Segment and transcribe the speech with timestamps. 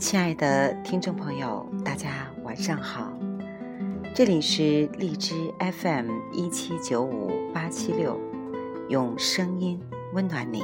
[0.00, 3.12] 亲爱的听众朋友，大家晚上好，
[4.14, 8.18] 这里是荔枝 FM 一七九五八七六，
[8.88, 9.78] 用声音
[10.14, 10.62] 温暖你，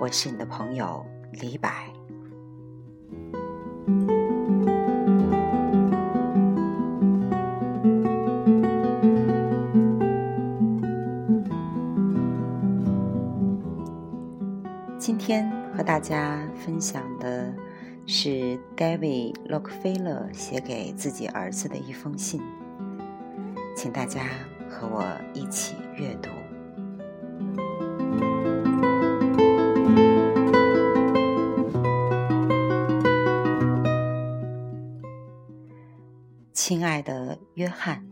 [0.00, 1.70] 我是你的朋友李柏。
[14.98, 17.33] 今天和大家分享的
[18.06, 22.40] 是 David Rockefeller 写给自己儿子的一封信，
[23.74, 24.26] 请大家
[24.68, 26.28] 和我一起阅读。
[36.52, 38.06] 亲爱的约翰，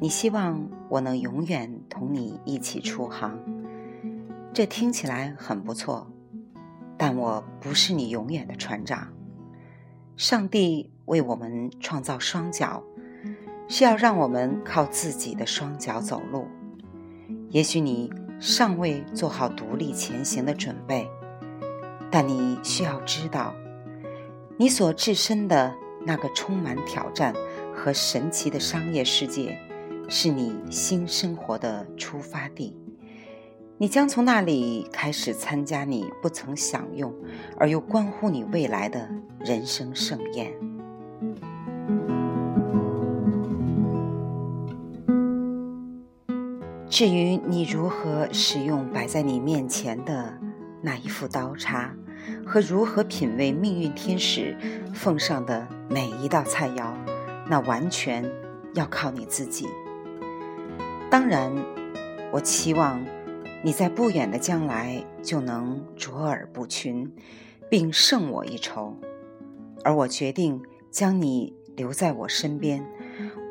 [0.00, 3.38] 你希望我能永远同你一起出航。
[4.52, 6.10] 这听起来很不错，
[6.98, 9.12] 但我不是你永远的船长。
[10.16, 12.82] 上帝为我们创造双脚，
[13.68, 16.48] 是要让我们靠自己的双脚走路。
[17.50, 21.08] 也许你尚未做好独立前行的准备，
[22.10, 23.54] 但你需要知道，
[24.56, 27.34] 你所置身的那个充满挑战
[27.74, 29.58] 和神奇的商业世界，
[30.08, 32.76] 是你新生活的出发地。
[33.78, 37.14] 你将从那里开始参加你不曾享用
[37.58, 39.06] 而又关乎你未来的
[39.40, 40.50] 人生盛宴。
[46.88, 50.32] 至于你如何使用摆在你面前的
[50.80, 51.94] 那一副刀叉，
[52.46, 54.56] 和如何品味命运天使
[54.94, 56.94] 奉上的每一道菜肴，
[57.46, 58.24] 那完全
[58.72, 59.66] 要靠你自己。
[61.10, 61.52] 当然，
[62.32, 62.98] 我期望。
[63.62, 67.12] 你在不远的将来就能卓尔不群，
[67.68, 68.96] 并胜我一筹，
[69.82, 72.86] 而我决定将你留在我身边，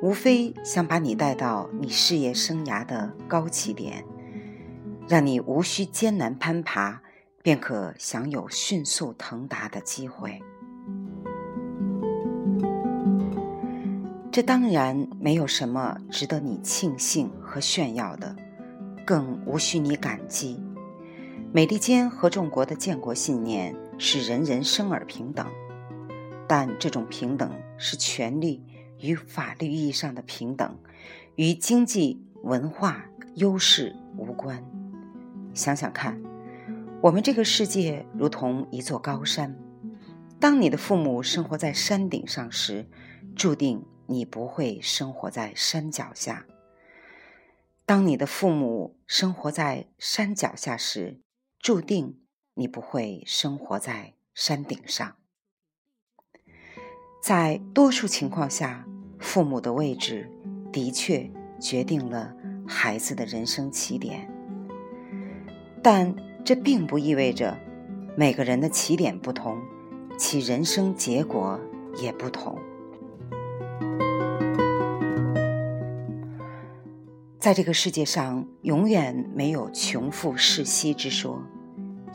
[0.01, 4.05] 无非想把你带到你事业生涯的高起点，
[5.07, 7.01] 让你无需艰难攀爬，
[7.43, 10.41] 便可享有迅速腾达的机会。
[14.31, 18.35] 这当然没有什么值得你庆幸和炫耀的。
[19.05, 20.59] 更无需你感激。
[21.53, 25.47] 美利坚合众国的建国信念是人人生而平等，
[26.47, 28.61] 但这种平等是权利
[28.99, 30.77] 与法律意义上的平等，
[31.35, 33.05] 与经济文化
[33.35, 34.61] 优势无关。
[35.53, 36.21] 想想看，
[37.01, 39.55] 我们这个世界如同一座高山，
[40.39, 42.85] 当你的父母生活在山顶上时，
[43.33, 46.45] 注定你不会生活在山脚下。
[47.87, 51.21] 当你的父母生活在山脚下时，
[51.59, 52.19] 注定
[52.55, 55.15] 你不会生活在山顶上。
[57.21, 58.87] 在多数情况下，
[59.19, 60.27] 父母的位置
[60.73, 61.29] 的确
[61.59, 62.35] 决定了
[62.67, 64.27] 孩子的人生起点，
[65.83, 67.55] 但这并不意味着
[68.17, 69.61] 每个人的起点不同，
[70.17, 71.59] 其人生结果
[72.01, 72.57] 也不同。
[77.45, 81.39] 在这个世界上，永远没有穷富世袭之说，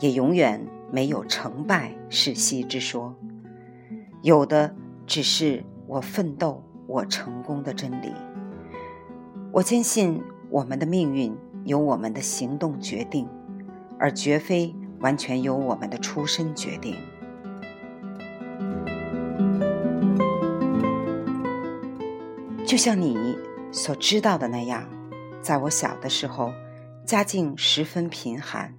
[0.01, 0.61] 也永远
[0.91, 3.15] 没有成败世袭之说。
[4.23, 4.75] 有的
[5.07, 8.11] 只是我奋斗、我成功的真理。
[9.53, 13.25] 我坚信，我们的命运由我们的行动决定，
[13.97, 16.97] 而绝非完全由我们的出身决定。
[22.65, 23.37] 就像你
[23.71, 24.85] 所知道的那样。
[25.41, 26.53] 在我小的时候，
[27.05, 28.73] 家境十分贫寒。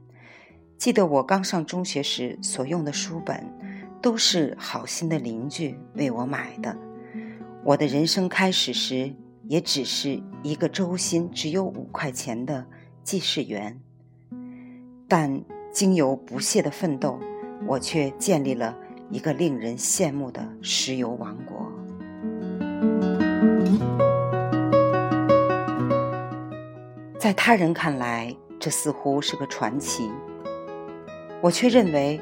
[0.79, 3.47] 记得我刚上中学时所用的书本，
[4.01, 6.77] 都是好心的邻居为我买的。
[7.65, 9.13] 我的人生开始时，
[9.45, 12.67] 也只是一个周薪只有五块钱的
[13.05, 13.81] 记事员。
[15.09, 17.19] 但经由不懈的奋斗，
[17.67, 18.77] 我却建立了
[19.11, 23.12] 一个令人羡慕的石油王国。
[27.23, 30.11] 在他人看来，这似乎是个传奇，
[31.41, 32.21] 我却认为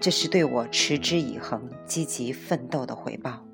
[0.00, 3.46] 这是对我持之以恒、积极奋斗的回报，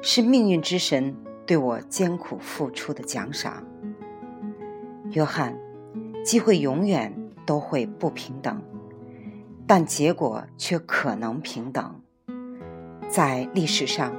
[0.00, 1.12] 是命运之神
[1.44, 3.64] 对我艰苦付出的奖赏。
[5.10, 5.58] 约翰，
[6.24, 7.12] 机会永远
[7.44, 8.62] 都会不平等，
[9.66, 12.00] 但结果却可能平等。
[13.08, 14.14] 在历史上，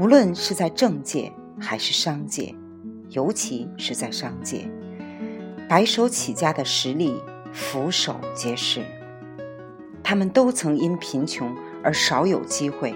[0.00, 2.52] 无论是在政界还是商界，
[3.10, 4.68] 尤其是在商界。
[5.72, 7.18] 白手起家的实力
[7.50, 8.84] 俯首皆是，
[10.04, 12.94] 他们都曾因贫穷而少有机会，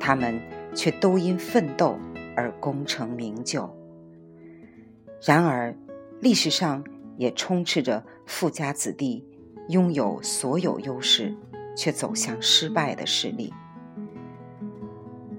[0.00, 0.42] 他们
[0.74, 1.96] 却都因奋斗
[2.34, 3.72] 而功成名就。
[5.24, 5.76] 然而，
[6.20, 6.82] 历史上
[7.18, 9.24] 也充斥着富家子弟
[9.68, 11.32] 拥有所有优势，
[11.76, 13.54] 却走向失败的事例。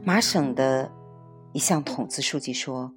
[0.02, 0.90] 麻省的
[1.52, 2.94] 一项统计数据说，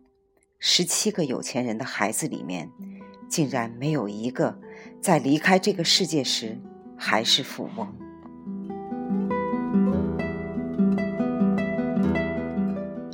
[0.60, 2.70] 十七个有钱人的孩子里面，
[3.28, 4.58] 竟然没有一个
[5.00, 6.58] 在离开这个世界时
[6.96, 7.86] 还是富翁。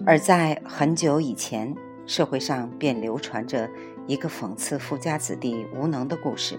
[0.05, 1.75] 而在很久以前，
[2.07, 3.71] 社会上便流传着
[4.07, 6.59] 一个讽刺富家子弟无能的故事。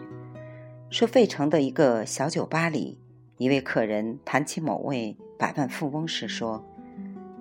[0.90, 3.00] 说费城的一个小酒吧里，
[3.38, 6.64] 一位客人谈起某位百万富翁时说：“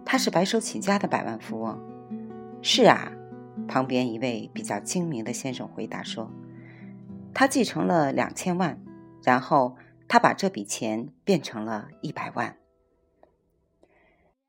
[0.04, 1.78] 他是白手起家的百万富翁。
[2.62, 3.12] ”“是啊。”
[3.68, 6.30] 旁边一位比较精明的先生回答说
[7.34, 8.78] ：“他继承了两千万，
[9.22, 9.76] 然后
[10.08, 12.56] 他把这笔钱变成了一百万。”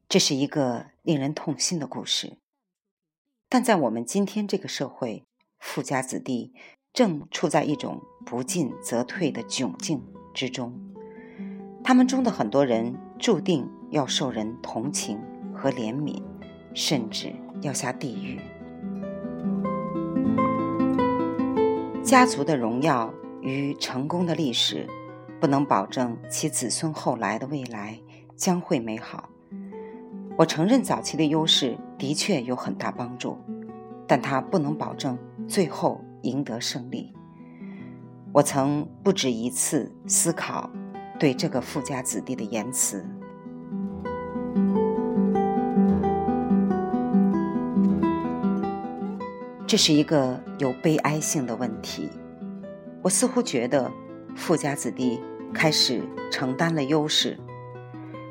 [0.10, 2.38] 这是一个令人痛心的故事，
[3.50, 5.24] 但在我们今天这个社会，
[5.60, 6.54] 富家子弟
[6.94, 10.04] 正处在一种不进则退的窘境
[10.34, 10.80] 之中。
[11.84, 15.20] 他们中的很多人注定要受人同情
[15.54, 16.22] 和怜悯，
[16.74, 18.40] 甚至要下地狱。
[22.04, 24.86] 家族的荣耀与成功的历史，
[25.40, 27.98] 不能保证其子孙后来的未来
[28.36, 29.30] 将会美好。
[30.38, 33.38] 我承认早期的优势的确有很大帮助，
[34.06, 35.18] 但它不能保证
[35.48, 37.14] 最后赢得胜利。
[38.34, 40.70] 我曾不止一次思考
[41.18, 43.06] 对这个富家子弟的言辞。
[49.74, 52.08] 这是一个有悲哀性的问题。
[53.02, 53.92] 我似乎觉得
[54.36, 55.20] 富家子弟
[55.52, 57.40] 开始承担了优势，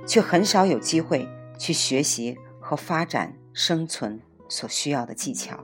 [0.07, 1.29] 却很少有机会。
[1.59, 5.59] 去学习和发展生存所需要的技巧，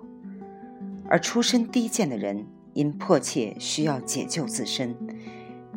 [1.09, 4.97] 而出身低贱的人因迫切需要解救自身，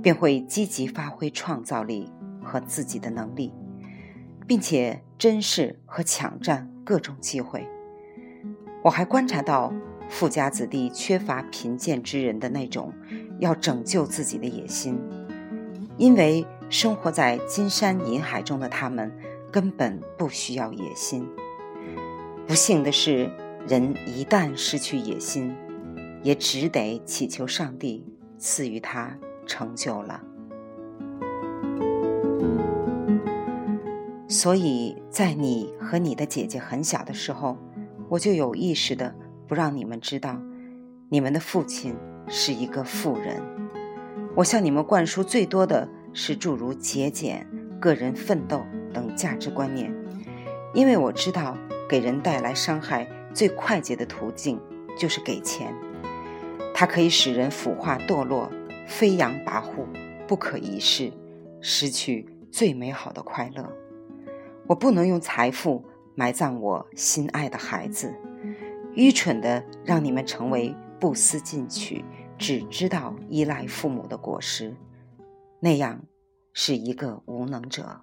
[0.01, 2.12] 便会积极发挥创造力
[2.44, 3.54] 和自己的能力，
[4.47, 7.68] 并且珍视和抢占各种机会。
[8.83, 9.71] 我还观察到
[10.12, 12.94] 富家子弟缺乏贫贱之人的那种
[13.40, 15.00] 要拯救自己的野心，
[15.98, 19.12] 因为生活在金山银海中的他们。
[19.52, 21.28] 根本不需要野心。
[22.48, 23.30] 不幸的是，
[23.68, 25.54] 人一旦失去野心，
[26.24, 28.06] 也只得祈求上帝
[28.38, 30.24] 赐予他成就了。
[34.30, 37.57] 所以在你和你的姐姐很小的时候，
[38.07, 39.14] 我就有意识的
[39.51, 40.42] 不让你们知道，
[41.09, 41.94] 你们的父亲
[42.30, 43.44] 是一个富人。
[44.33, 47.45] 我向你们灌输最多的是诸如节俭、
[47.77, 48.63] 个人奋斗。
[48.94, 49.94] 等价值观念，
[50.74, 51.57] 因为我知道
[51.89, 54.57] 给人带来伤害最快捷的途径
[54.98, 55.74] 就是给钱，
[56.74, 58.50] 它可以使人腐化堕落、
[58.88, 59.86] 飞扬跋扈、
[60.27, 61.12] 不可一世，
[61.59, 63.69] 失去最美好的快乐。
[64.68, 65.83] 我不能用财富
[66.15, 68.13] 埋葬我心爱的孩子，
[68.94, 72.04] 愚蠢的让你们成为不思进取、
[72.38, 74.76] 只知道依赖父母的果实，
[75.60, 76.02] 那样
[76.54, 78.02] 是一个无能者。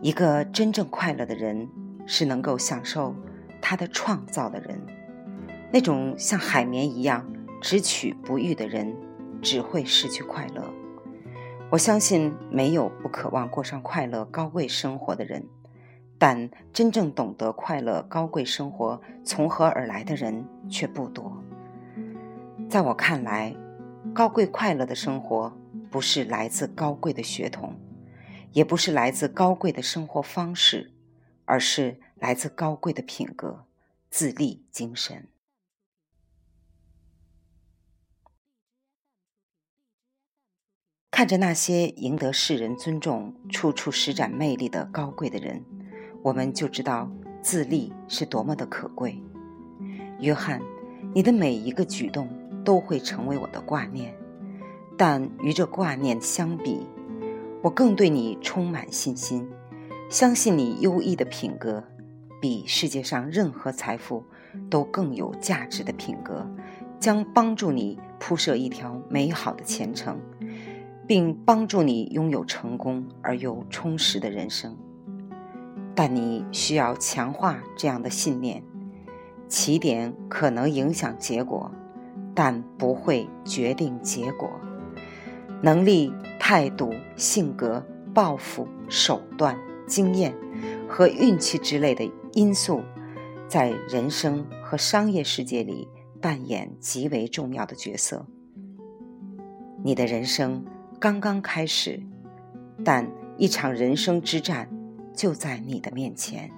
[0.00, 1.68] 一个真正快乐的人，
[2.06, 3.12] 是能够享受
[3.60, 4.80] 他的创造的人。
[5.72, 7.26] 那种像海绵一样
[7.60, 8.94] 只取不育的人，
[9.42, 10.62] 只会失去快乐。
[11.70, 15.44] 我相信没有不渴望过上快乐高贵生活的人，
[16.18, 21.42] 但真正懂得快乐高贵生活从何而来的人却不多。
[22.68, 23.54] 在我看来，
[24.14, 25.56] 高贵快乐的生活
[25.90, 27.74] 不是来自高贵的血统。
[28.52, 30.90] 也不是来自高贵的生活方式，
[31.44, 33.66] 而是来自高贵的品格、
[34.08, 35.28] 自立精神。
[41.10, 45.62] 看着那些赢得世人尊重、处处施展魅力的高贵的人，
[46.26, 47.08] 我们就知道
[47.40, 49.16] 自立是多么的可贵。
[50.18, 50.60] 约翰，
[51.14, 52.28] 你的每一个举动
[52.64, 54.12] 都会成为我的挂念，
[54.96, 56.84] 但与这挂念相比，
[57.62, 59.48] 我更对你充满信心，
[60.10, 61.84] 相信你优异的品格，
[62.40, 64.24] 比世界上任何财富
[64.68, 66.44] 都更有价值的品格，
[66.98, 70.18] 将帮助你铺设一条美好的前程，
[71.06, 74.76] 并帮助你拥有成功而又充实的人生。
[75.96, 78.62] 但你需要强化这样的信念。
[79.48, 81.70] 起点可能影响结果，
[82.34, 84.50] 但不会决定结果。
[85.62, 90.34] 能力、态度、性格、抱负、手段、经验
[90.88, 92.82] 和运气之类的因素，
[93.48, 95.88] 在人生和商业世界里
[96.20, 98.26] 扮演极为重要的角色。
[99.82, 100.64] 你的人生
[100.98, 102.02] 刚刚开始，
[102.84, 104.68] 但一场人生之战
[105.16, 106.50] 就在你的面前。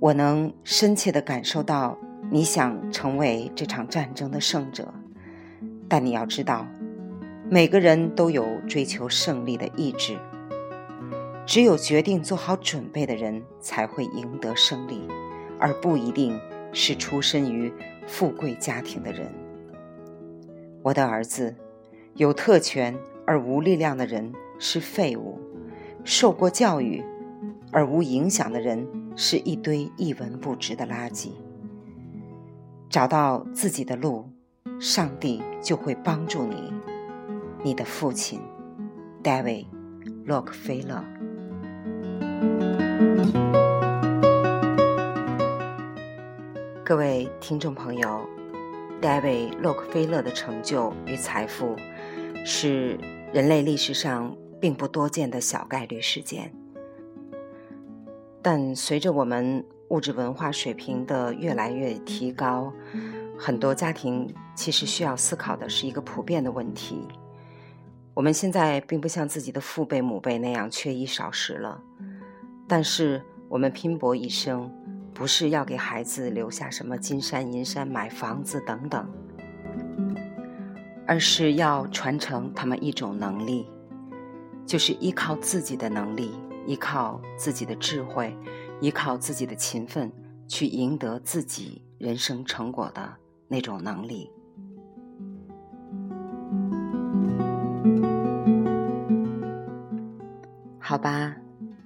[0.00, 1.96] 我能深切的感受到
[2.30, 4.92] 你想成为这场战争的胜者，
[5.88, 6.66] 但你要知道，
[7.48, 10.18] 每个人都有追求胜利的意志。
[11.46, 15.06] 只有决定做好准备的人才会赢得胜利，
[15.58, 16.38] 而不一定
[16.72, 17.72] 是出身于
[18.06, 19.30] 富贵家庭的人。
[20.82, 21.54] 我的儿子，
[22.14, 22.94] 有特权
[23.26, 25.38] 而无力量的人是废物，
[26.04, 27.02] 受过教育
[27.70, 28.86] 而无影响的人。
[29.16, 31.30] 是一堆一文不值的垃圾。
[32.90, 34.28] 找到自己的路，
[34.80, 36.72] 上帝就会帮助你。
[37.62, 38.40] 你的父亲
[39.22, 39.64] 戴维
[40.24, 41.04] 洛克菲勒。
[46.84, 48.28] 各位听众朋友
[49.00, 51.76] 戴维洛克菲勒的成就与财富，
[52.44, 52.98] 是
[53.34, 56.54] 人类历史上并不多见的小概率事件。
[58.40, 62.72] 但随着我们物质文化水平的越来越提高，
[63.36, 67.08] 很多家庭其实需要思考的是一个普遍的问题：
[68.14, 71.82] 我们现在并不像自己的父辈母辈那样缺衣少食了，
[72.68, 74.70] 但是我们拼搏一生，
[75.12, 79.04] 不是要给孩子留下什么金山银山、买房子等等，
[81.06, 83.66] 而是要传承他们一种能力，
[84.66, 86.32] 就是依靠自己的能力。
[86.66, 88.34] 依靠自己的智慧，
[88.80, 90.10] 依靠自己的勤奋，
[90.48, 93.16] 去赢得自己人生成果的
[93.48, 94.30] 那种能力。
[100.78, 101.36] 好吧，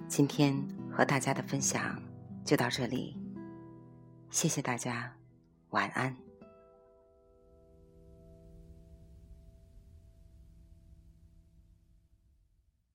[0.07, 0.55] 今天
[0.89, 2.01] 和大家的分享
[2.45, 3.17] 就到这里，
[4.29, 5.11] 谢谢大家，
[5.71, 6.28] 晚安。